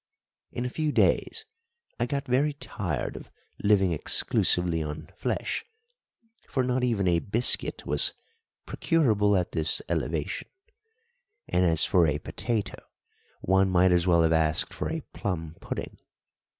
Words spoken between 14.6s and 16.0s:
for a plum pudding.